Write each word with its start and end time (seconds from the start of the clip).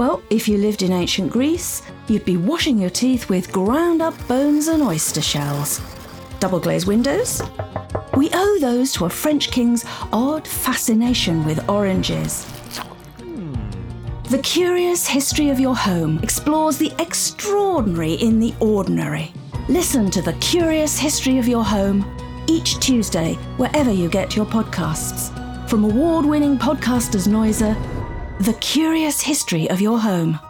Well, 0.00 0.22
if 0.30 0.48
you 0.48 0.56
lived 0.56 0.80
in 0.80 0.92
ancient 0.92 1.30
Greece, 1.30 1.82
you'd 2.08 2.24
be 2.24 2.38
washing 2.38 2.78
your 2.78 2.88
teeth 2.88 3.28
with 3.28 3.52
ground 3.52 4.00
up 4.00 4.14
bones 4.26 4.66
and 4.66 4.82
oyster 4.82 5.20
shells. 5.20 5.78
Double 6.38 6.58
glazed 6.58 6.86
windows? 6.86 7.42
We 8.16 8.30
owe 8.32 8.58
those 8.62 8.92
to 8.92 9.04
a 9.04 9.10
French 9.10 9.50
king's 9.50 9.84
odd 10.10 10.48
fascination 10.48 11.44
with 11.44 11.68
oranges. 11.68 12.46
The 14.30 14.40
Curious 14.42 15.06
History 15.06 15.50
of 15.50 15.60
Your 15.60 15.76
Home 15.76 16.18
explores 16.22 16.78
the 16.78 16.94
extraordinary 16.98 18.14
in 18.14 18.40
the 18.40 18.54
ordinary. 18.58 19.34
Listen 19.68 20.10
to 20.12 20.22
The 20.22 20.32
Curious 20.40 20.98
History 20.98 21.36
of 21.36 21.46
Your 21.46 21.62
Home 21.62 22.06
each 22.46 22.80
Tuesday, 22.80 23.34
wherever 23.58 23.92
you 23.92 24.08
get 24.08 24.34
your 24.34 24.46
podcasts. 24.46 25.28
From 25.68 25.84
award 25.84 26.24
winning 26.24 26.56
podcasters 26.56 27.28
Noiser, 27.28 27.76
The 28.40 28.54
Curious 28.54 29.20
History 29.20 29.68
of 29.68 29.82
Your 29.82 29.98
Home. 29.98 30.40